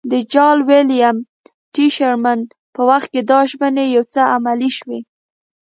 [0.11, 1.17] د جال ویلیم
[1.73, 2.39] ټي شرمن
[2.75, 4.99] په وخت کې دا ژمنې یو څه عملي شوې.